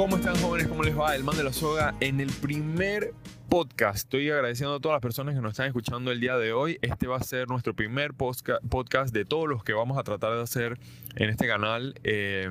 ¿Cómo 0.00 0.16
están 0.16 0.34
jóvenes? 0.36 0.66
¿Cómo 0.66 0.82
les 0.82 0.98
va? 0.98 1.14
El 1.14 1.24
man 1.24 1.36
de 1.36 1.44
la 1.44 1.52
soga 1.52 1.94
en 2.00 2.20
el 2.20 2.30
primer 2.32 3.12
podcast. 3.50 3.98
Estoy 3.98 4.30
agradeciendo 4.30 4.76
a 4.76 4.80
todas 4.80 4.94
las 4.94 5.02
personas 5.02 5.34
que 5.34 5.42
nos 5.42 5.50
están 5.50 5.66
escuchando 5.66 6.10
el 6.10 6.20
día 6.20 6.38
de 6.38 6.54
hoy. 6.54 6.78
Este 6.80 7.06
va 7.06 7.18
a 7.18 7.22
ser 7.22 7.48
nuestro 7.48 7.76
primer 7.76 8.14
podcast 8.14 9.12
de 9.12 9.26
todos 9.26 9.46
los 9.46 9.62
que 9.62 9.74
vamos 9.74 9.98
a 9.98 10.02
tratar 10.02 10.34
de 10.34 10.40
hacer 10.40 10.78
en 11.16 11.28
este 11.28 11.46
canal. 11.46 12.00
Eh, 12.02 12.48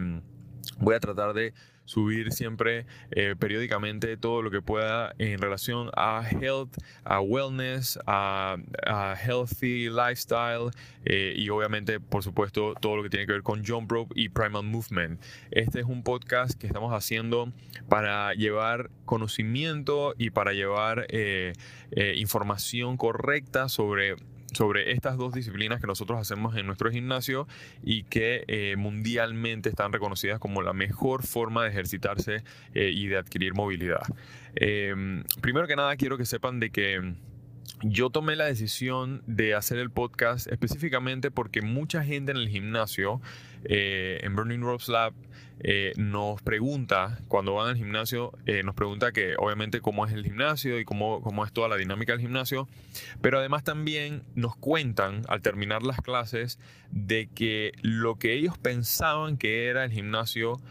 voy 0.80 0.96
a 0.96 1.00
tratar 1.00 1.34
de 1.34 1.54
subir 1.90 2.32
siempre 2.32 2.86
eh, 3.10 3.36
periódicamente 3.38 4.16
todo 4.16 4.44
lo 4.44 4.52
que 4.52 4.62
pueda 4.62 5.16
en 5.18 5.40
relación 5.40 5.90
a 5.98 6.24
health, 6.30 6.78
a 7.04 7.20
wellness, 7.20 7.98
a, 8.06 8.58
healthy 9.20 9.90
lifestyle 9.90 10.70
eh, 11.06 11.34
y 11.36 11.50
obviamente, 11.50 12.00
por 12.00 12.24
supuesto, 12.24 12.76
todo 12.80 12.96
lo 12.96 13.02
que 13.02 13.10
tiene 13.10 13.26
que 13.26 13.34
ver 13.34 13.42
con 13.42 13.66
jump 13.66 13.92
rope 13.92 14.14
y 14.16 14.30
primal 14.30 14.64
movement. 14.64 15.20
Este 15.50 15.80
es 15.80 15.86
un 15.86 16.04
podcast 16.04 16.60
que 16.60 16.68
estamos 16.68 16.94
haciendo 16.94 17.52
para 17.88 18.36
llevar 18.36 18.92
conocimiento 19.06 20.14
y 20.16 20.30
para 20.30 20.54
llevar 20.54 21.08
eh, 21.10 21.54
información 22.18 22.98
correcta 22.98 23.68
sobre 23.68 24.16
sobre 24.54 24.92
estas 24.92 25.18
dos 25.18 25.34
disciplinas 25.34 25.82
que 25.82 25.88
nosotros 25.88 26.20
hacemos 26.20 26.56
en 26.56 26.66
nuestro 26.66 26.92
gimnasio 26.92 27.48
y 27.84 28.04
que 28.04 28.44
eh, 28.48 28.76
mundialmente 28.78 29.70
están 29.70 29.92
reconocidas 29.92 30.40
como 30.40 30.62
la 30.62 30.74
mejor 30.74 31.26
forma 31.26 31.64
de 31.64 31.70
ejercitarse 31.70 32.44
eh, 32.74 32.92
y 32.94 33.08
de 33.08 33.18
adquirir 33.18 33.54
movilidad. 33.54 34.04
Em, 34.56 35.24
primero 35.42 35.68
que 35.68 35.76
nada 35.76 35.96
quiero 35.96 36.18
que 36.18 36.26
sepan 36.26 36.60
de 36.60 36.70
que 36.72 37.14
yo 37.82 38.10
tomé 38.10 38.36
la 38.36 38.46
decisión 38.46 39.24
de 39.26 39.56
hacer 39.56 39.78
el 39.78 39.90
podcast 39.90 40.48
específicamente 40.52 41.32
porque 41.32 41.62
mucha 41.62 42.04
gente 42.04 42.32
en 42.32 42.38
el 42.38 42.50
gimnasio, 42.50 43.22
eh, 43.64 44.20
en 44.24 44.36
Burning 44.36 44.62
Ropes 44.62 44.90
Lab, 44.90 45.14
eh, 45.62 45.92
nos 45.98 46.42
pregunta, 46.42 47.20
cuando 47.28 47.54
van 47.56 47.70
al 47.70 47.76
gimnasio, 47.76 48.32
eh, 48.46 48.64
nos 48.64 48.76
pregunta 48.76 49.12
que 49.12 49.36
obviamente 49.38 49.82
cómo 49.82 50.06
es 50.06 50.14
el 50.14 50.24
gimnasio 50.24 50.80
y 50.80 50.86
cómo, 50.86 51.22
cómo 51.22 51.44
es 51.46 51.52
toda 51.52 51.68
la 51.68 51.76
dinámica 51.76 52.14
del 52.14 52.22
gimnasio, 52.22 52.68
pero 53.22 53.40
además 53.40 53.64
también 53.64 54.24
nos 54.36 54.56
cuentan 54.56 55.24
al 55.28 55.42
terminar 55.42 55.84
las 55.84 56.02
clases 56.02 56.60
de 56.92 57.28
que 57.28 57.74
lo 57.82 58.16
que 58.16 58.34
ellos 58.34 58.58
pensaban 58.58 59.38
que 59.38 59.68
era 59.68 59.84
el 59.84 59.92
gimnasio 59.92 60.62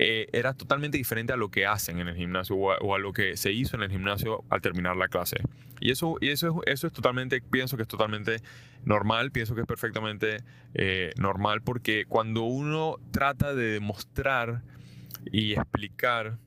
eh, 0.00 0.28
era 0.32 0.54
totalmente 0.54 0.96
diferente 0.96 1.32
a 1.32 1.36
lo 1.36 1.50
que 1.50 1.66
hacen 1.66 1.98
en 1.98 2.06
el 2.06 2.14
gimnasio 2.14 2.54
o 2.54 2.94
a, 2.94 2.98
lo 3.00 3.12
que 3.12 3.36
se 3.36 3.50
hizo 3.50 3.74
en 3.74 3.82
el 3.82 3.90
gimnasio 3.90 4.44
al 4.48 4.60
terminar 4.60 4.96
la 4.96 5.08
clase. 5.08 5.38
Y 5.80 5.90
eso, 5.90 6.18
y 6.20 6.28
eso, 6.28 6.62
es, 6.64 6.72
eso 6.74 6.86
es 6.86 6.92
totalmente, 6.92 7.40
pienso 7.40 7.76
que 7.76 7.82
es 7.82 7.88
totalmente 7.88 8.36
normal, 8.84 9.32
pienso 9.32 9.56
que 9.56 9.62
es 9.62 9.66
perfectamente 9.66 10.44
eh, 10.74 11.12
normal 11.18 11.62
porque 11.62 12.04
cuando 12.04 12.44
uno 12.44 13.00
trata 13.10 13.56
de 13.56 13.72
demostrar 13.72 14.62
y 15.32 15.54
explicar 15.54 16.38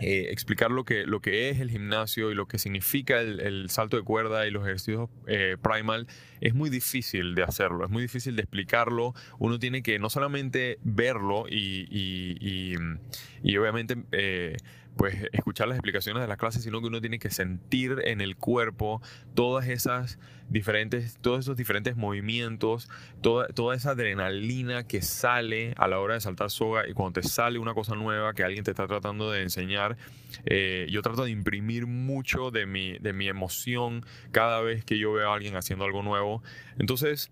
eh, 0.00 0.26
explicar 0.30 0.72
lo 0.72 0.84
que, 0.84 1.06
lo 1.06 1.20
que 1.20 1.50
es 1.50 1.60
el 1.60 1.70
gimnasio 1.70 2.32
y 2.32 2.34
lo 2.34 2.46
que 2.46 2.58
significa 2.58 3.20
el, 3.20 3.70
salto 3.70 3.96
de 3.96 4.02
cuerda 4.02 4.44
y 4.46 4.50
los 4.50 4.64
ejercicios 4.64 5.08
eh, 5.28 5.56
primal, 5.62 6.08
es 6.40 6.52
muy 6.52 6.68
difícil 6.68 7.36
de 7.36 7.44
hacerlo, 7.44 7.84
es 7.84 7.90
muy 7.90 8.02
difícil 8.02 8.34
de 8.34 8.42
explicarlo. 8.42 9.14
Uno 9.38 9.60
tiene 9.60 9.84
que 9.84 10.00
no 10.00 10.10
solamente 10.10 10.78
verlo 10.82 11.46
y, 11.48 11.86
y, 11.88 13.56
obviamente 13.56 13.96
eh, 14.10 14.56
pues 14.96 15.16
escuchar 15.32 15.68
las 15.68 15.76
explicaciones 15.76 16.22
de 16.22 16.28
las 16.28 16.38
clases, 16.38 16.62
sino 16.62 16.80
que 16.80 16.86
uno 16.86 17.00
tiene 17.00 17.18
que 17.18 17.30
sentir 17.30 18.00
en 18.04 18.20
el 18.20 18.36
cuerpo 18.36 19.02
todas 19.34 19.68
esas 19.68 20.18
diferentes, 20.48 21.18
todos 21.20 21.40
esos 21.40 21.56
diferentes 21.56 21.96
movimientos, 21.96 22.88
toda, 23.20 23.48
toda 23.48 23.74
esa 23.74 23.90
adrenalina 23.90 24.86
que 24.86 25.02
sale 25.02 25.74
a 25.76 25.88
la 25.88 25.98
hora 25.98 26.14
de 26.14 26.20
saltar 26.20 26.50
soga 26.50 26.88
y 26.88 26.92
cuando 26.92 27.20
te 27.20 27.26
sale 27.26 27.58
una 27.58 27.74
cosa 27.74 27.94
nueva 27.94 28.34
que 28.34 28.44
alguien 28.44 28.64
te 28.64 28.70
está 28.70 28.86
tratando 28.86 29.30
de 29.30 29.42
enseñar, 29.42 29.96
eh, 30.46 30.86
yo 30.90 31.02
trato 31.02 31.24
de 31.24 31.30
imprimir 31.30 31.86
mucho 31.86 32.50
de 32.50 32.66
mi, 32.66 32.98
de 32.98 33.12
mi 33.12 33.28
emoción 33.28 34.04
cada 34.30 34.60
vez 34.60 34.84
que 34.84 34.98
yo 34.98 35.12
veo 35.12 35.30
a 35.30 35.34
alguien 35.34 35.56
haciendo 35.56 35.84
algo 35.84 36.02
nuevo. 36.02 36.42
Entonces, 36.78 37.30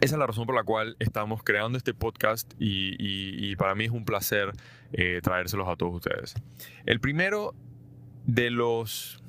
esa 0.00 0.14
es 0.16 0.18
la 0.18 0.26
razón 0.26 0.46
por 0.46 0.54
la 0.54 0.64
cual 0.64 0.96
estamos 0.98 1.42
creando 1.42 1.78
este 1.78 1.94
podcast 1.94 2.52
y, 2.58 3.54
para 3.56 3.74
mí 3.74 3.84
es 3.84 3.90
un 3.90 4.04
placer 4.04 4.52
eh, 4.92 5.20
traérselos 5.22 5.68
a 5.68 5.76
todos 5.76 5.94
ustedes. 5.94 6.34
El 6.86 7.00
primero 7.00 7.54
de 8.24 8.50
los... 8.50 9.22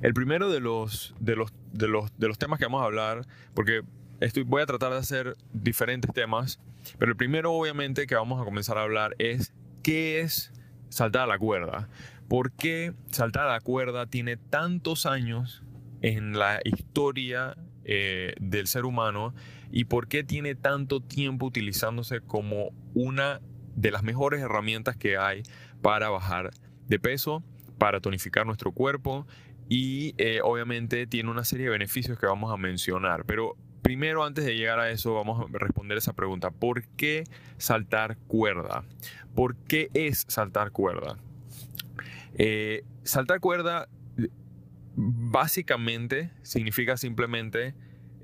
El 0.00 0.14
primero 0.14 0.50
de 0.50 0.58
los, 0.58 1.14
de 1.20 1.36
los, 1.36 1.52
de 1.72 1.86
los, 1.86 2.18
de 2.18 2.26
los 2.26 2.36
temas 2.36 2.58
que 2.58 2.64
vamos 2.64 2.82
a 2.82 2.86
hablar, 2.86 3.24
porque 3.54 3.82
estoy, 4.18 4.42
voy 4.42 4.60
a 4.60 4.66
tratar 4.66 4.90
de 4.90 4.98
hacer 4.98 5.36
diferentes 5.52 6.12
temas, 6.12 6.58
pero 6.98 7.12
el 7.12 7.16
primero 7.16 7.52
obviamente 7.52 8.08
que 8.08 8.16
vamos 8.16 8.42
a 8.42 8.44
comenzar 8.44 8.78
a 8.78 8.82
hablar 8.82 9.14
es 9.18 9.52
qué 9.84 10.20
es 10.20 10.52
saltar 10.88 11.22
a 11.22 11.26
la 11.26 11.38
cuerda. 11.38 11.88
¿Por 12.26 12.50
qué 12.50 12.94
saltar 13.12 13.46
a 13.46 13.52
la 13.52 13.60
cuerda 13.60 14.06
tiene 14.06 14.36
tantos 14.36 15.06
años 15.06 15.62
en 16.00 16.36
la 16.36 16.60
historia 16.64 17.56
eh, 17.84 18.34
del 18.40 18.66
ser 18.66 18.84
humano 18.84 19.34
y 19.70 19.84
por 19.84 20.08
qué 20.08 20.24
tiene 20.24 20.54
tanto 20.54 21.00
tiempo 21.00 21.46
utilizándose 21.46 22.20
como 22.20 22.70
una 22.94 23.40
de 23.74 23.90
las 23.90 24.02
mejores 24.02 24.40
herramientas 24.40 24.96
que 24.96 25.16
hay 25.16 25.42
para 25.80 26.10
bajar 26.10 26.50
de 26.88 26.98
peso, 26.98 27.42
para 27.78 28.00
tonificar 28.00 28.46
nuestro 28.46 28.72
cuerpo 28.72 29.26
y 29.68 30.14
eh, 30.18 30.40
obviamente 30.42 31.06
tiene 31.06 31.30
una 31.30 31.44
serie 31.44 31.66
de 31.66 31.70
beneficios 31.70 32.18
que 32.18 32.26
vamos 32.26 32.52
a 32.52 32.56
mencionar. 32.56 33.24
Pero 33.24 33.56
primero, 33.80 34.24
antes 34.24 34.44
de 34.44 34.56
llegar 34.56 34.78
a 34.78 34.90
eso, 34.90 35.14
vamos 35.14 35.40
a 35.40 35.58
responder 35.58 35.98
esa 35.98 36.12
pregunta. 36.12 36.50
¿Por 36.50 36.84
qué 36.88 37.24
saltar 37.56 38.16
cuerda? 38.28 38.84
¿Por 39.34 39.56
qué 39.56 39.90
es 39.94 40.24
saltar 40.28 40.72
cuerda? 40.72 41.16
Eh, 42.34 42.84
saltar 43.02 43.40
cuerda 43.40 43.88
básicamente 44.94 46.30
significa 46.42 46.96
simplemente 46.96 47.74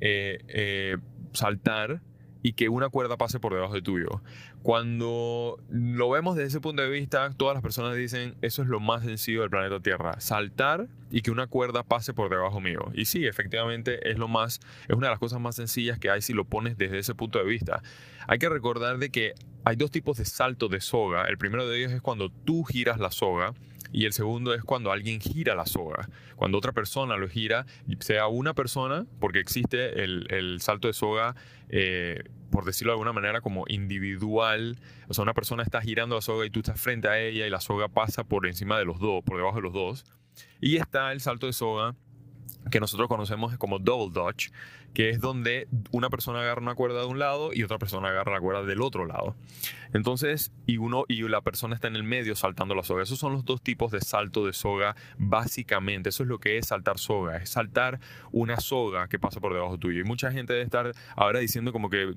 eh, 0.00 0.38
eh, 0.48 0.96
saltar 1.32 2.02
y 2.42 2.52
que 2.52 2.68
una 2.68 2.88
cuerda 2.88 3.16
pase 3.16 3.40
por 3.40 3.52
debajo 3.52 3.74
de 3.74 3.82
tuyo. 3.82 4.22
Cuando 4.62 5.58
lo 5.68 6.10
vemos 6.10 6.36
desde 6.36 6.48
ese 6.48 6.60
punto 6.60 6.82
de 6.82 6.88
vista, 6.88 7.30
todas 7.36 7.54
las 7.54 7.62
personas 7.62 7.96
dicen, 7.96 8.36
eso 8.42 8.62
es 8.62 8.68
lo 8.68 8.80
más 8.80 9.04
sencillo 9.04 9.40
del 9.40 9.50
planeta 9.50 9.80
Tierra, 9.80 10.20
saltar 10.20 10.88
y 11.10 11.22
que 11.22 11.30
una 11.30 11.46
cuerda 11.46 11.82
pase 11.82 12.14
por 12.14 12.30
debajo 12.30 12.60
mío. 12.60 12.90
Y 12.94 13.06
sí, 13.06 13.26
efectivamente 13.26 14.10
es 14.10 14.18
lo 14.18 14.28
más 14.28 14.60
es 14.88 14.96
una 14.96 15.08
de 15.08 15.12
las 15.12 15.18
cosas 15.18 15.40
más 15.40 15.56
sencillas 15.56 15.98
que 15.98 16.10
hay 16.10 16.22
si 16.22 16.32
lo 16.32 16.44
pones 16.44 16.76
desde 16.78 16.98
ese 16.98 17.14
punto 17.14 17.38
de 17.38 17.44
vista. 17.44 17.82
Hay 18.26 18.38
que 18.38 18.48
recordar 18.48 18.98
de 18.98 19.10
que 19.10 19.34
hay 19.64 19.76
dos 19.76 19.90
tipos 19.90 20.18
de 20.18 20.24
salto 20.24 20.68
de 20.68 20.80
soga. 20.80 21.24
El 21.24 21.38
primero 21.38 21.68
de 21.68 21.78
ellos 21.78 21.92
es 21.92 22.02
cuando 22.02 22.30
tú 22.30 22.64
giras 22.64 22.98
la 22.98 23.10
soga 23.10 23.54
y 23.92 24.04
el 24.04 24.12
segundo 24.12 24.54
es 24.54 24.62
cuando 24.62 24.92
alguien 24.92 25.20
gira 25.20 25.54
la 25.54 25.66
soga. 25.66 26.08
Cuando 26.36 26.58
otra 26.58 26.72
persona 26.72 27.16
lo 27.16 27.28
gira, 27.28 27.66
sea 28.00 28.26
una 28.26 28.54
persona, 28.54 29.06
porque 29.20 29.40
existe 29.40 30.02
el, 30.02 30.58
salto 30.60 30.88
de 30.88 30.94
soga, 30.94 31.34
eh, 31.68 32.24
por 32.50 32.64
decirlo 32.64 32.92
de 32.92 32.94
alguna 32.94 33.12
manera, 33.12 33.40
como 33.40 33.64
individual. 33.68 34.78
O 35.08 35.14
sea, 35.14 35.22
una 35.22 35.34
persona 35.34 35.62
está 35.62 35.80
girando 35.80 36.16
la 36.16 36.22
soga 36.22 36.46
y 36.46 36.50
tú 36.50 36.60
estás 36.60 36.80
frente 36.80 37.08
a 37.08 37.18
ella 37.18 37.46
y 37.46 37.50
la 37.50 37.60
soga 37.60 37.88
pasa 37.88 38.24
por 38.24 38.46
encima 38.46 38.78
de 38.78 38.84
los 38.84 38.98
dos, 38.98 39.22
por 39.24 39.36
debajo 39.36 39.56
de 39.56 39.62
los 39.62 39.72
dos. 39.72 40.04
Y 40.60 40.76
está 40.76 41.12
el 41.12 41.20
salto 41.20 41.46
de 41.46 41.52
soga 41.52 41.94
que 42.70 42.80
nosotros 42.80 43.08
conocemos 43.08 43.56
como 43.58 43.78
double 43.78 44.12
dodge, 44.12 44.50
que 44.94 45.10
es 45.10 45.20
donde 45.20 45.68
una 45.90 46.10
persona 46.10 46.40
agarra 46.40 46.60
una 46.60 46.74
cuerda 46.74 47.00
de 47.00 47.06
un 47.06 47.18
lado 47.18 47.50
y 47.52 47.62
otra 47.62 47.78
persona 47.78 48.08
agarra 48.08 48.32
la 48.32 48.40
cuerda 48.40 48.62
del 48.64 48.80
otro 48.80 49.06
lado. 49.06 49.36
Entonces, 49.92 50.52
y 50.66 50.78
uno 50.78 51.04
y 51.08 51.22
la 51.28 51.40
persona 51.40 51.74
está 51.74 51.88
en 51.88 51.96
el 51.96 52.02
medio 52.02 52.34
saltando 52.34 52.74
la 52.74 52.82
soga. 52.82 53.02
Esos 53.02 53.18
son 53.18 53.32
los 53.32 53.44
dos 53.44 53.62
tipos 53.62 53.92
de 53.92 54.00
salto 54.00 54.44
de 54.46 54.52
soga 54.52 54.96
básicamente. 55.18 56.08
Eso 56.08 56.22
es 56.22 56.28
lo 56.28 56.38
que 56.38 56.58
es 56.58 56.66
saltar 56.66 56.98
soga, 56.98 57.36
es 57.36 57.50
saltar 57.50 58.00
una 58.32 58.58
soga 58.60 59.08
que 59.08 59.18
pasa 59.18 59.40
por 59.40 59.54
debajo 59.54 59.78
tuyo. 59.78 60.00
Y 60.00 60.04
mucha 60.04 60.30
gente 60.32 60.52
debe 60.52 60.64
estar 60.64 60.92
ahora 61.16 61.40
diciendo 61.40 61.72
como 61.72 61.90
que, 61.90 62.14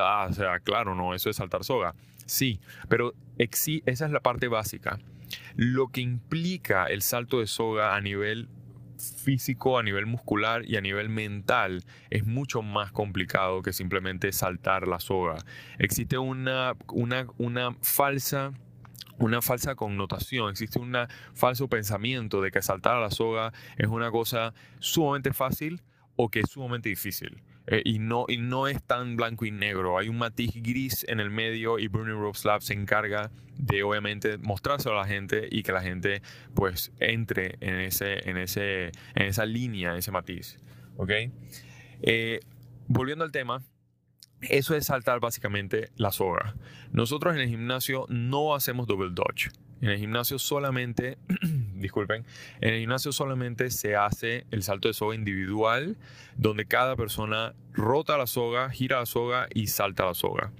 ah, 0.00 0.26
o 0.30 0.32
sea, 0.32 0.60
claro, 0.60 0.94
no, 0.94 1.14
eso 1.14 1.30
es 1.30 1.36
saltar 1.36 1.64
soga. 1.64 1.94
Sí, 2.26 2.60
pero 2.88 3.14
esa 3.38 4.06
es 4.06 4.10
la 4.10 4.20
parte 4.20 4.48
básica. 4.48 4.98
Lo 5.56 5.88
que 5.88 6.00
implica 6.00 6.86
el 6.86 7.02
salto 7.02 7.40
de 7.40 7.46
soga 7.46 7.94
a 7.94 8.00
nivel 8.00 8.48
físico, 8.98 9.78
a 9.78 9.82
nivel 9.82 10.06
muscular 10.06 10.64
y 10.64 10.76
a 10.76 10.80
nivel 10.80 11.08
mental 11.08 11.84
es 12.10 12.26
mucho 12.26 12.62
más 12.62 12.92
complicado 12.92 13.62
que 13.62 13.72
simplemente 13.72 14.32
saltar 14.32 14.88
la 14.88 15.00
soga. 15.00 15.36
Existe 15.78 16.18
una, 16.18 16.74
una, 16.92 17.26
una 17.38 17.76
falsa 17.82 18.52
una 19.18 19.40
falsa 19.40 19.76
connotación, 19.76 20.50
existe 20.50 20.80
un 20.80 20.96
falso 21.34 21.68
pensamiento 21.68 22.40
de 22.40 22.50
que 22.50 22.62
saltar 22.62 22.96
a 22.96 23.00
la 23.00 23.10
soga 23.12 23.52
es 23.76 23.86
una 23.86 24.10
cosa 24.10 24.54
sumamente 24.80 25.32
fácil 25.32 25.82
o 26.16 26.30
que 26.30 26.40
es 26.40 26.50
sumamente 26.50 26.88
difícil. 26.88 27.42
Eh, 27.66 27.82
y, 27.84 27.98
no, 27.98 28.26
y 28.28 28.36
no 28.36 28.68
es 28.68 28.82
tan 28.82 29.16
blanco 29.16 29.46
y 29.46 29.50
negro. 29.50 29.98
Hay 29.98 30.08
un 30.08 30.18
matiz 30.18 30.52
gris 30.54 31.04
en 31.08 31.20
el 31.20 31.30
medio 31.30 31.78
y 31.78 31.88
Burning 31.88 32.18
Rope 32.18 32.38
Lab 32.44 32.62
se 32.62 32.74
encarga 32.74 33.30
de 33.56 33.82
obviamente 33.82 34.38
mostrárselo 34.38 34.98
a 34.98 35.02
la 35.02 35.08
gente 35.08 35.48
y 35.50 35.62
que 35.62 35.72
la 35.72 35.80
gente 35.80 36.20
pues 36.54 36.92
entre 37.00 37.56
en, 37.60 37.76
ese, 37.80 38.28
en, 38.28 38.36
ese, 38.36 38.86
en 39.14 39.26
esa 39.26 39.46
línea, 39.46 39.92
en 39.92 39.98
ese 39.98 40.10
matiz. 40.10 40.58
¿Ok? 40.96 41.10
Eh, 42.02 42.40
volviendo 42.86 43.24
al 43.24 43.32
tema, 43.32 43.62
Eso 44.42 44.74
es 44.74 44.86
saltar 44.86 45.20
básicamente 45.20 45.88
la 45.96 46.10
soga. 46.10 46.54
Nosotros 46.92 47.34
en 47.34 47.40
el 47.40 47.48
gimnasio 47.48 48.04
no 48.10 48.54
hacemos 48.54 48.86
double 48.86 49.10
dodge. 49.12 49.50
En 49.84 49.90
el 49.90 49.98
gimnasio 49.98 50.38
solamente, 50.38 51.18
disculpen, 51.74 52.24
en 52.62 52.72
el 52.72 52.80
gimnasio 52.80 53.12
solamente 53.12 53.68
se 53.70 53.96
hace 53.96 54.46
el 54.50 54.62
salto 54.62 54.88
de 54.88 54.94
soga 54.94 55.14
individual, 55.14 55.98
donde 56.38 56.64
cada 56.64 56.96
persona 56.96 57.52
rota 57.74 58.16
la 58.16 58.26
soga, 58.26 58.70
gira 58.70 59.00
la 59.00 59.04
soga 59.04 59.46
y 59.52 59.66
salta 59.66 60.06
la 60.06 60.14
soga. 60.14 60.52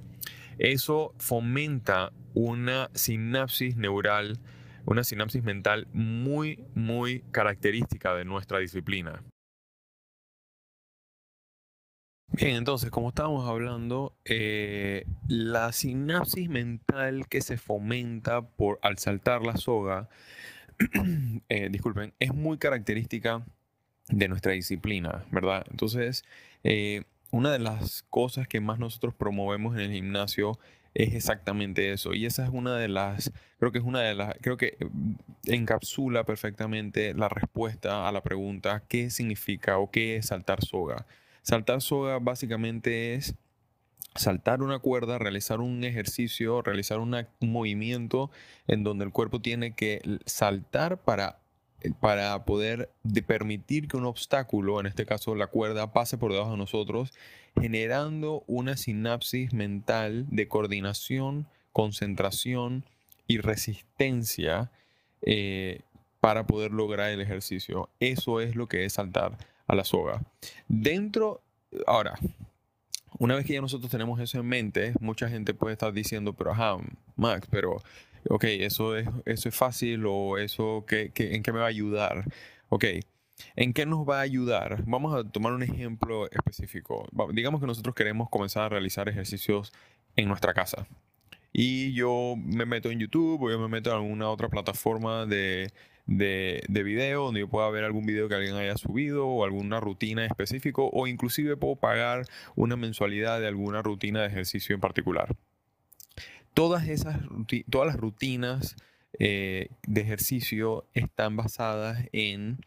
Eso 0.58 1.14
fomenta 1.16 2.12
una 2.34 2.90
sinapsis 2.92 3.76
neural, 3.76 4.40
una 4.84 5.04
sinapsis 5.04 5.42
mental 5.42 5.88
muy, 5.94 6.62
muy 6.74 7.24
característica 7.30 8.14
de 8.14 8.26
nuestra 8.26 8.58
disciplina. 8.58 9.22
Bien, 12.36 12.56
entonces, 12.56 12.90
como 12.90 13.10
estábamos 13.10 13.48
hablando, 13.48 14.16
eh, 14.24 15.06
la 15.28 15.70
sinapsis 15.70 16.48
mental 16.48 17.28
que 17.28 17.40
se 17.40 17.56
fomenta 17.58 18.42
por, 18.42 18.80
al 18.82 18.98
saltar 18.98 19.42
la 19.42 19.56
soga, 19.56 20.08
eh, 21.48 21.68
disculpen, 21.70 22.12
es 22.18 22.34
muy 22.34 22.58
característica 22.58 23.46
de 24.08 24.28
nuestra 24.28 24.50
disciplina, 24.50 25.24
¿verdad? 25.30 25.64
Entonces, 25.70 26.24
eh, 26.64 27.04
una 27.30 27.52
de 27.52 27.60
las 27.60 28.02
cosas 28.10 28.48
que 28.48 28.60
más 28.60 28.80
nosotros 28.80 29.14
promovemos 29.14 29.76
en 29.76 29.82
el 29.82 29.92
gimnasio 29.92 30.58
es 30.94 31.14
exactamente 31.14 31.92
eso. 31.92 32.14
Y 32.14 32.26
esa 32.26 32.42
es 32.44 32.50
una 32.52 32.76
de 32.76 32.88
las, 32.88 33.32
creo 33.60 33.70
que 33.70 33.78
es 33.78 33.84
una 33.84 34.00
de 34.00 34.14
las, 34.16 34.34
creo 34.40 34.56
que 34.56 34.76
encapsula 35.46 36.24
perfectamente 36.24 37.14
la 37.14 37.28
respuesta 37.28 38.08
a 38.08 38.12
la 38.12 38.22
pregunta, 38.22 38.82
¿qué 38.88 39.10
significa 39.10 39.78
o 39.78 39.90
qué 39.92 40.16
es 40.16 40.26
saltar 40.26 40.64
soga? 40.64 41.06
Saltar 41.44 41.82
soga 41.82 42.18
básicamente 42.20 43.12
es 43.12 43.34
saltar 44.14 44.62
una 44.62 44.78
cuerda, 44.78 45.18
realizar 45.18 45.60
un 45.60 45.84
ejercicio, 45.84 46.62
realizar 46.62 46.98
un 47.00 47.26
movimiento 47.40 48.30
en 48.66 48.82
donde 48.82 49.04
el 49.04 49.12
cuerpo 49.12 49.42
tiene 49.42 49.74
que 49.74 50.00
saltar 50.24 51.02
para, 51.02 51.38
para 52.00 52.46
poder 52.46 52.90
permitir 53.26 53.88
que 53.88 53.98
un 53.98 54.06
obstáculo, 54.06 54.80
en 54.80 54.86
este 54.86 55.04
caso 55.04 55.34
la 55.34 55.48
cuerda, 55.48 55.92
pase 55.92 56.16
por 56.16 56.32
debajo 56.32 56.52
de 56.52 56.56
nosotros, 56.56 57.12
generando 57.60 58.42
una 58.46 58.78
sinapsis 58.78 59.52
mental 59.52 60.24
de 60.30 60.48
coordinación, 60.48 61.46
concentración 61.72 62.86
y 63.26 63.36
resistencia 63.36 64.70
eh, 65.20 65.82
para 66.20 66.46
poder 66.46 66.70
lograr 66.70 67.10
el 67.10 67.20
ejercicio. 67.20 67.90
Eso 68.00 68.40
es 68.40 68.56
lo 68.56 68.66
que 68.66 68.86
es 68.86 68.94
saltar 68.94 69.36
a 69.66 69.74
la 69.74 69.84
soga. 69.84 70.22
Dentro, 70.68 71.42
ahora, 71.86 72.18
una 73.18 73.36
vez 73.36 73.46
que 73.46 73.54
ya 73.54 73.60
nosotros 73.60 73.90
tenemos 73.90 74.20
eso 74.20 74.38
en 74.38 74.46
mente, 74.46 74.94
mucha 75.00 75.28
gente 75.28 75.54
puede 75.54 75.74
estar 75.74 75.92
diciendo, 75.92 76.32
pero 76.32 76.52
ajá, 76.52 76.76
Max, 77.16 77.46
pero, 77.50 77.76
ok, 78.28 78.44
eso 78.44 78.96
es, 78.96 79.08
eso 79.24 79.48
es 79.48 79.54
fácil 79.54 80.04
o 80.06 80.38
eso, 80.38 80.84
¿qué, 80.86 81.12
en 81.14 81.42
qué 81.42 81.52
me 81.52 81.60
va 81.60 81.66
a 81.66 81.68
ayudar? 81.68 82.24
Ok, 82.68 82.84
¿en 83.56 83.72
qué 83.72 83.86
nos 83.86 84.08
va 84.08 84.18
a 84.18 84.22
ayudar? 84.22 84.82
Vamos 84.86 85.14
a 85.14 85.28
tomar 85.30 85.52
un 85.52 85.62
ejemplo 85.62 86.28
específico. 86.30 87.06
Digamos 87.32 87.60
que 87.60 87.66
nosotros 87.66 87.94
queremos 87.94 88.28
comenzar 88.30 88.64
a 88.64 88.68
realizar 88.68 89.08
ejercicios 89.08 89.72
en 90.16 90.28
nuestra 90.28 90.54
casa. 90.54 90.86
Y 91.52 91.92
yo 91.92 92.34
me 92.36 92.66
meto 92.66 92.90
en 92.90 92.98
YouTube 92.98 93.40
o 93.42 93.50
yo 93.50 93.60
me 93.60 93.68
meto 93.68 93.90
en 93.90 93.96
alguna 93.96 94.28
otra 94.28 94.48
plataforma 94.48 95.24
de, 95.24 95.72
de, 96.06 96.64
video, 96.68 97.24
donde 97.24 97.40
yo 97.40 97.48
pueda 97.48 97.68
ver 97.70 97.84
algún 97.84 98.06
video 98.06 98.28
que 98.28 98.34
alguien 98.34 98.56
haya 98.56 98.76
subido 98.76 99.26
o 99.26 99.44
alguna 99.44 99.80
rutina 99.80 100.24
específica 100.26 100.82
o 100.82 101.06
inclusive 101.06 101.56
puedo 101.56 101.76
pagar 101.76 102.26
una 102.56 102.76
mensualidad 102.76 103.40
de 103.40 103.48
alguna 103.48 103.82
rutina 103.82 104.20
de 104.20 104.28
ejercicio 104.28 104.74
en 104.74 104.80
particular. 104.80 105.34
Todas 106.52 106.88
esas 106.88 107.18
todas 107.70 107.88
las 107.88 107.96
rutinas 107.96 108.76
eh, 109.18 109.68
de 109.86 110.00
ejercicio 110.00 110.86
están 110.92 111.36
basadas 111.36 112.06
en 112.12 112.58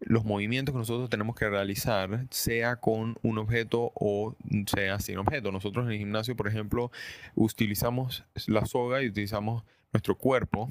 los 0.00 0.24
movimientos 0.24 0.72
que 0.72 0.78
nosotros 0.78 1.10
tenemos 1.10 1.36
que 1.36 1.48
realizar, 1.48 2.26
sea 2.30 2.76
con 2.76 3.18
un 3.22 3.38
objeto 3.38 3.92
o 3.94 4.34
sea 4.66 4.98
sin 4.98 5.18
objeto. 5.18 5.52
Nosotros 5.52 5.86
en 5.86 5.92
el 5.92 5.98
gimnasio, 5.98 6.36
por 6.36 6.48
ejemplo, 6.48 6.90
utilizamos 7.34 8.24
la 8.46 8.64
soga 8.66 9.02
y 9.02 9.08
utilizamos 9.08 9.62
nuestro 9.92 10.16
cuerpo. 10.16 10.70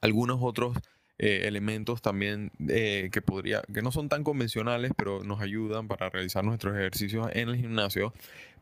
Algunos 0.00 0.38
otros 0.42 0.76
eh, 1.16 1.42
elementos 1.46 2.02
también 2.02 2.50
eh, 2.68 3.08
que, 3.12 3.22
podría, 3.22 3.62
que 3.72 3.82
no 3.82 3.92
son 3.92 4.08
tan 4.08 4.24
convencionales, 4.24 4.90
pero 4.96 5.22
nos 5.22 5.40
ayudan 5.40 5.86
para 5.86 6.10
realizar 6.10 6.42
nuestros 6.44 6.74
ejercicios 6.74 7.28
en 7.34 7.50
el 7.50 7.56
gimnasio. 7.56 8.12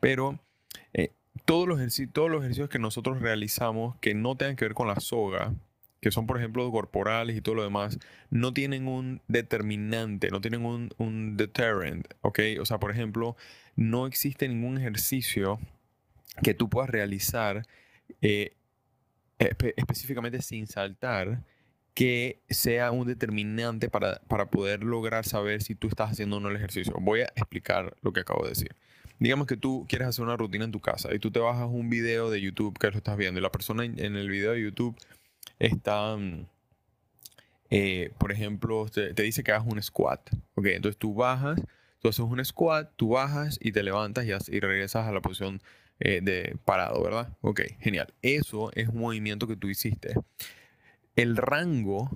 Pero 0.01 0.39
eh, 0.93 1.13
todos, 1.47 1.67
los 1.67 1.81
todos 2.13 2.31
los 2.31 2.41
ejercicios 2.41 2.69
que 2.69 2.79
nosotros 2.79 3.23
realizamos 3.23 3.97
que 4.01 4.15
no 4.15 4.37
tengan 4.37 4.57
que 4.57 4.67
ver 4.67 4.75
con 4.75 4.87
la 4.87 5.01
soga, 5.01 5.55
que 6.03 6.11
son 6.11 6.27
por 6.27 6.37
ejemplo 6.37 6.71
corporales 6.71 7.39
y 7.39 7.41
todo 7.41 7.55
lo 7.55 7.63
demás, 7.63 7.99
no 8.29 8.53
tienen 8.53 8.87
un 8.87 9.23
determinante, 9.29 10.29
no 10.29 10.43
tienen 10.43 10.67
un, 10.67 11.37
deterrent, 11.39 12.13
¿ok? 12.21 12.41
O 12.61 12.67
sea, 12.67 12.79
por 12.79 12.91
ejemplo, 12.91 13.35
no 13.77 14.07
existe 14.07 14.47
ningún 14.47 14.77
ejercicio 14.77 15.59
que 16.43 16.53
tú 16.53 16.69
puedas 16.69 16.91
realizar 16.91 17.67
específicamente 19.39 20.43
sin 20.43 20.67
saltar 20.67 21.43
que 21.95 22.43
sea 22.49 22.91
un 22.91 23.07
determinante 23.07 23.91
para, 23.91 24.21
poder 24.51 24.83
lograr 24.83 25.25
saber 25.25 25.63
si 25.63 25.75
tú 25.75 25.89
estás 25.89 26.11
haciendo 26.11 26.39
o 26.39 26.41
no 26.41 26.49
el 26.49 26.57
ejercicio. 26.57 26.95
Voy 27.01 27.21
a 27.21 27.25
explicar 27.37 27.95
lo 28.03 28.13
que 28.13 28.21
acabo 28.21 28.45
de 28.45 28.51
decir. 28.51 28.75
Digamos 29.19 29.47
que 29.47 29.57
tú 29.57 29.87
quieres 29.89 30.09
hacer 30.09 30.25
una 30.25 30.37
rutina 30.37 30.65
en 30.65 30.73
tu 30.73 30.81
casa 30.81 31.15
y 31.15 31.19
tú 31.19 31.31
te 31.31 31.39
bajas 31.39 31.69
un 31.71 31.91
video 31.91 32.31
de 32.31 32.41
YouTube 32.41 32.79
que 32.79 32.91
lo 32.91 32.97
estás 32.97 33.17
viendo 33.17 33.39
y 33.39 33.43
la 33.43 33.53
persona 33.53 33.85
en, 33.85 33.99
el 33.99 34.29
video 34.29 34.53
de 34.53 34.63
YouTube 34.63 34.97
está, 35.59 36.17
mm, 36.17 36.47
eh, 37.71 38.11
por 38.19 38.33
ejemplo, 38.33 38.87
te, 38.89 39.13
dice 39.23 39.45
que 39.45 39.53
hagas 39.53 39.67
un 39.67 39.81
squat. 39.83 40.31
Ok, 40.55 40.67
entonces 40.67 40.99
tú 40.99 41.15
bajas, 41.15 41.61
tú 42.01 42.09
haces 42.09 42.25
un 42.25 42.45
squat, 42.45 42.91
tú 42.97 43.11
bajas 43.11 43.59
y 43.61 43.73
te 43.73 43.83
levantas 43.83 44.25
y, 44.27 44.57
y 44.57 44.61
regresas 44.61 45.07
a 45.07 45.13
la 45.13 45.21
posición 45.21 45.63
eh, 46.01 46.21
de 46.23 46.57
parado, 46.65 47.03
¿verdad? 47.03 47.37
Ok, 47.43 47.61
genial. 47.81 48.13
Eso 48.23 48.73
es 48.75 48.89
un 48.89 48.99
movimiento 48.99 49.47
que 49.47 49.57
tú 49.57 49.69
hiciste 49.69 50.15
el 51.17 51.37
rango 51.37 52.11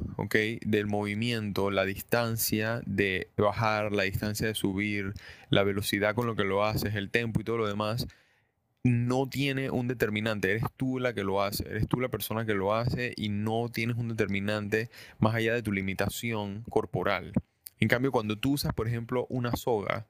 del 0.62 0.86
movimiento, 0.86 1.70
la 1.70 1.84
distancia 1.84 2.80
de 2.86 3.30
bajar, 3.36 3.92
la 3.92 4.04
distancia 4.04 4.46
de 4.46 4.54
subir, 4.54 5.12
la 5.50 5.62
velocidad 5.62 6.14
con 6.14 6.26
lo 6.26 6.34
que 6.34 6.44
lo 6.44 6.64
haces, 6.64 6.94
el 6.94 7.10
tempo 7.10 7.40
y 7.40 7.44
todo 7.44 7.58
lo 7.58 7.68
demás, 7.68 8.06
no 8.84 9.28
tiene 9.28 9.70
un 9.70 9.88
determinante. 9.88 10.50
Eres 10.50 10.64
tú 10.76 10.98
la 10.98 11.12
que 11.12 11.24
lo 11.24 11.42
hace, 11.42 11.68
eres 11.68 11.88
tú 11.88 12.00
la 12.00 12.08
persona 12.08 12.46
que 12.46 12.54
lo 12.54 12.74
hace 12.74 13.12
y 13.16 13.28
no 13.28 13.68
tienes 13.68 13.96
un 13.96 14.08
determinante 14.08 14.90
más 15.18 15.34
allá 15.34 15.54
de 15.54 15.62
tu 15.62 15.72
limitación 15.72 16.64
corporal. 16.70 17.32
En 17.78 17.88
cambio, 17.88 18.12
cuando 18.12 18.38
tú 18.38 18.52
usas, 18.52 18.72
por 18.72 18.88
ejemplo, 18.88 19.26
una 19.28 19.54
soga, 19.56 20.06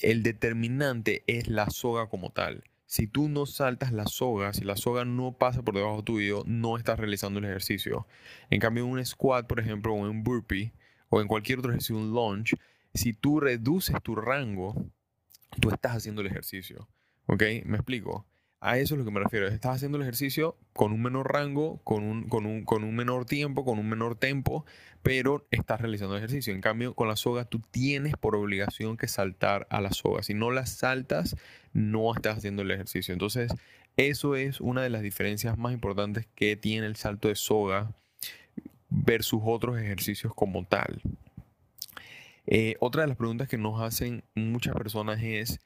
el 0.00 0.24
determinante 0.24 1.22
es 1.26 1.48
la 1.48 1.70
soga 1.70 2.08
como 2.08 2.30
tal 2.30 2.64
si 2.88 3.06
tú 3.06 3.28
no 3.28 3.44
saltas 3.44 3.92
la 3.92 4.06
soga, 4.06 4.54
si 4.54 4.64
la 4.64 4.74
soga 4.74 5.04
no 5.04 5.32
pasa 5.32 5.62
por 5.62 5.74
debajo 5.74 6.02
tuyo, 6.02 6.42
no 6.46 6.78
estás 6.78 6.98
realizando 6.98 7.38
el 7.38 7.44
ejercicio. 7.44 8.06
En 8.48 8.60
cambio, 8.60 8.84
en 8.84 8.90
un 8.90 9.04
squat, 9.04 9.46
por 9.46 9.60
ejemplo, 9.60 9.92
o 9.92 9.98
en 9.98 10.10
un 10.10 10.24
burpee, 10.24 10.72
o 11.10 11.20
en 11.20 11.28
cualquier 11.28 11.58
otro 11.58 11.70
ejercicio, 11.70 11.98
un 11.98 12.12
lunge, 12.12 12.56
si 12.94 13.12
tú 13.12 13.40
reduces 13.40 13.94
tu 14.02 14.16
rango, 14.16 14.90
tú 15.60 15.68
estás 15.68 15.96
haciendo 15.96 16.22
el 16.22 16.28
ejercicio. 16.28 16.88
¿Ok? 17.26 17.42
¿Me 17.66 17.76
explico? 17.76 18.24
A 18.60 18.78
eso 18.78 18.94
es 18.94 18.98
lo 18.98 19.04
que 19.04 19.12
me 19.12 19.20
refiero. 19.20 19.46
Estás 19.46 19.76
haciendo 19.76 19.98
el 19.98 20.02
ejercicio 20.02 20.56
con 20.72 20.92
un 20.92 21.00
menor 21.00 21.32
rango, 21.32 21.80
con 21.84 22.02
un, 22.02 22.28
con 22.28 22.44
un, 22.44 22.64
con 22.64 22.82
un 22.82 22.96
menor 22.96 23.24
tiempo, 23.24 23.64
con 23.64 23.78
un 23.78 23.88
menor 23.88 24.16
tempo, 24.16 24.64
pero 25.02 25.46
estás 25.52 25.80
realizando 25.80 26.16
el 26.16 26.24
ejercicio. 26.24 26.52
En 26.52 26.60
cambio, 26.60 26.94
con 26.94 27.06
la 27.06 27.14
soga 27.14 27.44
tú 27.44 27.60
tienes 27.70 28.16
por 28.16 28.34
obligación 28.34 28.96
que 28.96 29.06
saltar 29.06 29.68
a 29.70 29.80
la 29.80 29.92
soga. 29.92 30.24
Si 30.24 30.34
no 30.34 30.50
la 30.50 30.66
saltas, 30.66 31.36
no 31.72 32.12
estás 32.12 32.38
haciendo 32.38 32.62
el 32.62 32.72
ejercicio. 32.72 33.12
Entonces, 33.12 33.52
eso 33.96 34.34
es 34.34 34.60
una 34.60 34.82
de 34.82 34.90
las 34.90 35.02
diferencias 35.02 35.56
más 35.56 35.72
importantes 35.72 36.26
que 36.34 36.56
tiene 36.56 36.86
el 36.86 36.96
salto 36.96 37.28
de 37.28 37.36
soga 37.36 37.92
versus 38.88 39.40
otros 39.44 39.78
ejercicios 39.78 40.34
como 40.34 40.64
tal. 40.64 41.00
Eh, 42.46 42.76
otra 42.80 43.02
de 43.02 43.08
las 43.08 43.16
preguntas 43.16 43.46
que 43.46 43.58
nos 43.58 43.80
hacen 43.80 44.24
muchas 44.34 44.74
personas 44.74 45.20
es, 45.22 45.60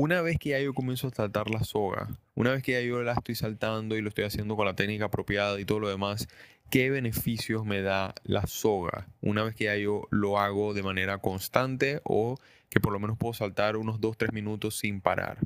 una 0.00 0.22
vez 0.22 0.38
que 0.38 0.50
ya 0.50 0.60
yo 0.60 0.72
comienzo 0.72 1.08
a 1.08 1.10
saltar 1.10 1.50
la 1.50 1.62
soga, 1.62 2.08
una 2.34 2.52
vez 2.52 2.62
que 2.62 2.72
ya 2.72 2.80
yo 2.80 3.02
la 3.02 3.12
estoy 3.12 3.34
saltando 3.34 3.98
y 3.98 4.00
lo 4.00 4.08
estoy 4.08 4.24
haciendo 4.24 4.56
con 4.56 4.64
la 4.64 4.74
técnica 4.74 5.04
apropiada 5.04 5.60
y 5.60 5.66
todo 5.66 5.78
lo 5.78 5.90
demás, 5.90 6.26
¿qué 6.70 6.88
beneficios 6.88 7.66
me 7.66 7.82
da 7.82 8.14
la 8.24 8.46
soga? 8.46 9.08
Una 9.20 9.42
vez 9.44 9.54
que 9.54 9.64
ya 9.64 9.76
yo 9.76 10.08
lo 10.10 10.38
hago 10.38 10.72
de 10.72 10.82
manera 10.82 11.18
constante 11.18 12.00
o 12.04 12.38
que 12.70 12.80
por 12.80 12.94
lo 12.94 12.98
menos 12.98 13.18
puedo 13.18 13.34
saltar 13.34 13.76
unos 13.76 14.00
2-3 14.00 14.32
minutos 14.32 14.78
sin 14.78 15.02
parar. 15.02 15.36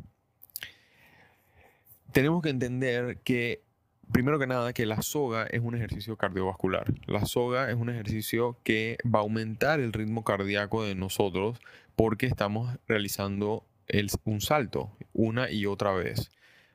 Tenemos 2.12 2.40
que 2.40 2.50
entender 2.50 3.18
que, 3.24 3.60
primero 4.12 4.38
que 4.38 4.46
nada, 4.46 4.72
que 4.72 4.86
la 4.86 5.02
soga 5.02 5.46
es 5.46 5.62
un 5.62 5.74
ejercicio 5.74 6.16
cardiovascular. 6.16 6.94
La 7.06 7.24
soga 7.24 7.70
es 7.70 7.74
un 7.74 7.90
ejercicio 7.90 8.56
que 8.62 8.98
va 9.04 9.18
a 9.18 9.22
aumentar 9.22 9.80
el 9.80 9.92
ritmo 9.92 10.22
cardíaco 10.22 10.84
de 10.84 10.94
nosotros 10.94 11.58
porque 11.96 12.26
estamos 12.26 12.78
realizando 12.86 13.64
un 14.24 14.40
salto 14.40 14.96
una 15.12 15.50
y 15.50 15.66
otra 15.66 15.92
vez. 15.92 16.30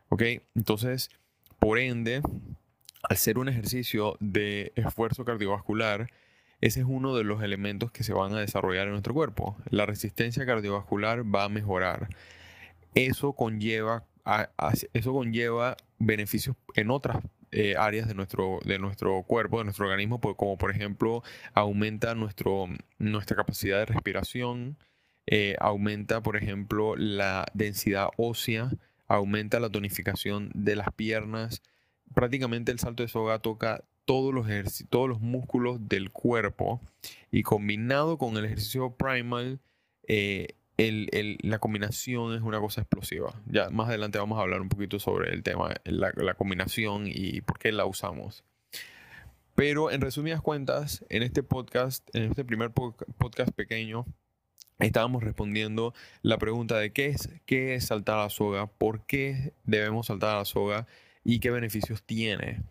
¿Ok? 0.10 0.24
Entonces, 0.56 1.10
por 1.60 1.80
ende, 1.80 2.22
al 3.04 3.18
ser 3.18 3.38
un 3.38 3.50
ejercicio 3.50 4.18
de 4.20 4.72
esfuerzo 4.76 5.26
cardiovascular, 5.26 6.10
ese 6.62 6.82
es 6.82 6.86
uno 6.88 7.16
de 7.16 7.24
los 7.24 7.42
elementos 7.42 7.92
que 7.92 8.04
se 8.04 8.14
van 8.14 8.34
a 8.34 8.40
desarrollar 8.40 8.86
en 8.88 8.92
nuestro 8.92 9.14
cuerpo. 9.14 9.58
La 9.70 9.86
resistencia 9.86 10.46
cardiovascular 10.46 11.24
va 11.24 11.46
a 11.46 11.50
mejorar. 11.50 12.10
Eso 12.96 13.34
conlleva, 13.34 14.06
eso 14.94 15.14
conlleva 15.14 15.78
beneficios 16.00 16.56
en 16.76 16.92
otras 16.92 17.18
eh, 17.52 17.76
áreas 17.78 18.08
de 18.08 18.14
nuestro, 18.14 18.60
de 18.66 18.78
nuestro 18.78 19.24
cuerpo, 19.24 19.60
de 19.60 19.66
nuestro 19.66 19.86
organismo, 19.86 20.20
como 20.20 20.58
por 20.58 20.72
ejemplo 20.72 21.24
aumenta 21.54 22.14
nuestro, 22.14 22.68
nuestra 22.98 23.36
capacidad 23.36 23.80
de 23.80 23.86
respiración, 23.86 24.78
eh, 25.32 25.56
aumenta 25.60 26.24
por 26.24 26.38
ejemplo 26.38 26.96
la 26.96 27.46
densidad 27.54 28.10
ósea, 28.18 28.72
aumenta 29.08 29.60
la 29.60 29.70
tonificación 29.70 30.50
de 30.56 30.76
las 30.76 30.92
piernas. 30.92 31.62
Prácticamente 32.16 32.72
el 32.72 32.80
salto 32.80 33.04
de 33.04 33.10
soga 33.10 33.38
toca 33.38 33.84
todos 34.06 34.34
los, 34.34 34.48
todos 34.90 35.08
los 35.08 35.22
músculos 35.22 35.88
del 35.88 36.10
cuerpo 36.10 36.82
y 37.30 37.44
combinado 37.44 38.18
con 38.18 38.38
el 38.38 38.46
ejercicio 38.46 38.96
primal, 38.96 39.60
eh, 40.08 40.56
la 41.44 41.60
combinación 41.60 42.34
es 42.34 42.42
una 42.42 42.60
cosa 42.60 42.82
explosiva. 42.82 43.32
Ya 43.46 43.70
más 43.70 43.90
adelante 43.90 44.18
vamos 44.18 44.40
a 44.40 44.42
hablar 44.42 44.62
un 44.62 44.70
poquito 44.70 44.98
sobre 44.98 45.32
el 45.32 45.44
tema, 45.44 45.76
la, 45.84 46.12
la 46.16 46.34
combinación 46.34 47.04
y 47.06 47.42
por 47.42 47.60
qué 47.60 47.72
la 47.72 47.86
usamos. 47.86 48.44
Pero 49.54 49.92
en 49.92 50.02
resumidas 50.02 50.42
cuentas, 50.42 51.06
en 51.10 51.22
este 51.22 51.44
podcast, 51.44 52.04
en 52.16 52.24
este 52.24 52.44
primer 52.44 52.72
podcast 52.72 53.52
pequeño, 53.52 54.08
estábamos 54.80 55.24
respondiendo 55.24 55.94
la 56.22 56.38
pregunta 56.38 56.78
de 56.78 56.92
qué 56.92 57.08
es, 57.08 57.30
qué 57.46 57.76
es 57.76 57.86
saltar 57.86 58.20
a 58.20 58.24
la 58.24 58.30
soga, 58.30 58.68
por 58.68 59.06
qué 59.06 59.54
debemos 59.66 60.08
saltar 60.08 60.36
a 60.36 60.40
la 60.40 60.46
soga 60.46 60.88
y 61.24 61.40
qué 61.40 61.52
beneficios 61.52 62.04
tiene. 62.04 62.64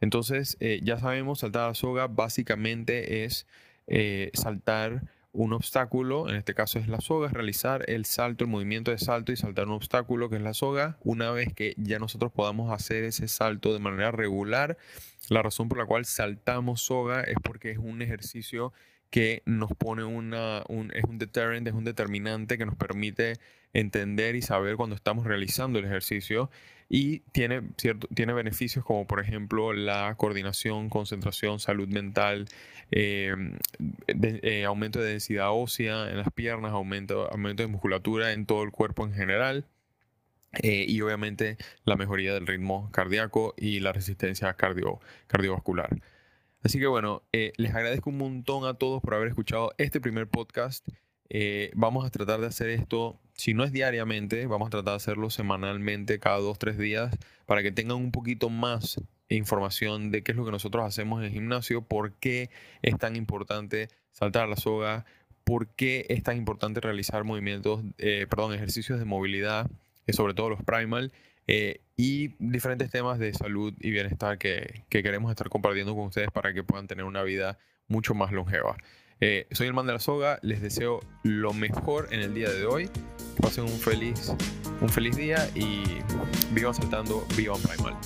Entonces, 0.00 0.56
eh, 0.60 0.80
ya 0.82 0.98
sabemos, 0.98 1.40
saltar 1.40 1.64
a 1.64 1.68
la 1.68 1.74
soga 1.74 2.06
básicamente 2.06 3.24
es 3.24 3.46
eh, 3.86 4.30
saltar 4.34 5.02
un 5.32 5.52
obstáculo, 5.52 6.30
en 6.30 6.36
este 6.36 6.54
caso 6.54 6.78
es 6.78 6.88
la 6.88 7.00
soga, 7.00 7.28
realizar 7.28 7.84
el 7.90 8.06
salto, 8.06 8.44
el 8.44 8.50
movimiento 8.50 8.90
de 8.90 8.98
salto 8.98 9.32
y 9.32 9.36
saltar 9.36 9.66
un 9.66 9.74
obstáculo 9.74 10.30
que 10.30 10.36
es 10.36 10.42
la 10.42 10.54
soga. 10.54 10.96
Una 11.04 11.30
vez 11.30 11.52
que 11.52 11.74
ya 11.76 11.98
nosotros 11.98 12.32
podamos 12.32 12.72
hacer 12.72 13.04
ese 13.04 13.28
salto 13.28 13.74
de 13.74 13.78
manera 13.78 14.10
regular, 14.10 14.78
la 15.28 15.42
razón 15.42 15.68
por 15.68 15.76
la 15.76 15.84
cual 15.84 16.06
saltamos 16.06 16.80
soga 16.80 17.20
es 17.22 17.36
porque 17.42 17.72
es 17.72 17.78
un 17.78 18.00
ejercicio 18.00 18.72
que 19.16 19.42
nos 19.46 19.70
pone 19.70 20.04
un, 20.04 20.34
es 20.92 21.04
un 21.04 21.16
deterrent, 21.16 21.66
es 21.66 21.72
un 21.72 21.84
determinante 21.84 22.58
que 22.58 22.66
nos 22.66 22.76
permite 22.76 23.38
entender 23.72 24.36
y 24.36 24.42
saber 24.42 24.76
cuando 24.76 24.94
estamos 24.94 25.26
realizando 25.26 25.78
el 25.78 25.86
ejercicio 25.86 26.50
y 26.90 27.20
tiene, 27.32 27.62
cierto, 27.78 28.08
tiene 28.14 28.34
beneficios 28.34 28.84
como 28.84 29.06
por 29.06 29.20
ejemplo 29.20 29.72
la 29.72 30.14
coordinación, 30.18 30.90
concentración, 30.90 31.60
salud 31.60 31.88
mental, 31.88 32.46
em, 32.90 33.56
eh, 34.08 34.66
aumento 34.66 35.00
de 35.00 35.12
densidad 35.12 35.48
ósea 35.50 36.10
en 36.10 36.18
las 36.18 36.30
piernas, 36.30 36.72
aumento, 36.72 37.32
aumento 37.32 37.62
de 37.62 37.68
musculatura 37.68 38.34
en 38.34 38.44
todo 38.44 38.64
el 38.64 38.70
cuerpo 38.70 39.06
en 39.06 39.14
general. 39.14 39.64
Eh, 40.62 40.84
y 40.86 41.00
obviamente 41.00 41.56
la 41.84 41.96
mejoría 41.96 42.34
del 42.34 42.46
ritmo 42.46 42.90
cardíaco 42.92 43.54
y 43.56 43.80
la 43.80 43.92
resistencia 43.94 44.52
cardio, 44.54 45.00
cardiovascular. 45.26 45.88
Así 46.62 46.78
que 46.78 46.86
bueno, 46.86 47.22
eh, 47.32 47.52
les 47.56 47.74
agradezco 47.74 48.10
un 48.10 48.18
montón 48.18 48.64
a 48.66 48.74
todos 48.74 49.00
por 49.02 49.14
haber 49.14 49.28
escuchado 49.28 49.72
este 49.78 50.00
primer 50.00 50.26
podcast. 50.28 50.86
Eh, 51.28 51.70
vamos 51.74 52.04
a 52.04 52.10
tratar 52.10 52.40
de 52.40 52.46
hacer 52.46 52.70
esto, 52.70 53.18
si 53.34 53.54
no 53.54 53.64
es 53.64 53.72
diariamente, 53.72 54.46
vamos 54.46 54.68
a 54.68 54.70
tratar 54.70 54.92
de 54.92 54.96
hacerlo 54.96 55.30
semanalmente, 55.30 56.18
cada 56.18 56.38
dos, 56.38 56.58
tres 56.58 56.78
días, 56.78 57.16
para 57.46 57.62
que 57.62 57.72
tengan 57.72 57.96
un 57.96 58.12
poquito 58.12 58.48
más 58.48 59.00
información 59.28 60.10
de 60.10 60.22
qué 60.22 60.32
es 60.32 60.36
lo 60.38 60.44
que 60.44 60.52
nosotros 60.52 60.84
hacemos 60.84 61.20
en 61.20 61.26
el 61.26 61.32
gimnasio, 61.32 61.82
por 61.82 62.12
qué 62.12 62.50
es 62.82 62.96
tan 62.98 63.16
importante 63.16 63.88
saltar 64.12 64.48
la 64.48 64.56
soga, 64.56 65.04
por 65.44 65.68
qué 65.68 66.06
es 66.08 66.22
tan 66.22 66.36
importante 66.36 66.80
realizar 66.80 67.24
movimientos, 67.24 67.82
eh, 67.98 68.26
perdón, 68.28 68.54
ejercicios 68.54 68.98
de 68.98 69.04
movilidad, 69.04 69.68
sobre 70.08 70.34
todo 70.34 70.50
los 70.50 70.62
primal, 70.62 71.12
eh, 71.46 71.80
y 71.96 72.34
diferentes 72.38 72.90
temas 72.90 73.18
de 73.18 73.32
salud 73.32 73.72
y 73.80 73.90
bienestar 73.90 74.38
que, 74.38 74.84
queremos 74.90 75.30
estar 75.30 75.48
compartiendo 75.48 75.94
con 75.94 76.06
ustedes 76.06 76.30
para 76.30 76.52
que 76.52 76.62
puedan 76.62 76.86
tener 76.86 77.04
una 77.04 77.22
vida 77.22 77.58
mucho 77.88 78.14
más 78.14 78.32
longeva. 78.32 78.76
Eh, 79.20 79.46
soy 79.52 79.66
el 79.66 79.72
man 79.72 79.86
de 79.86 79.94
la 79.94 79.98
soga, 79.98 80.38
les 80.42 80.60
deseo 80.60 81.00
lo 81.22 81.54
mejor 81.54 82.08
en 82.10 82.20
el 82.20 82.34
día 82.34 82.50
de 82.50 82.66
hoy. 82.66 82.88
Que 82.88 83.42
pasen 83.42 83.64
un 83.64 83.78
feliz, 83.78 84.32
un 84.80 84.88
feliz 84.88 85.16
día 85.16 85.48
y 85.54 85.82
vivan 86.52 86.74
saltando, 86.74 87.26
vivan 87.36 87.60
primal. 87.62 87.96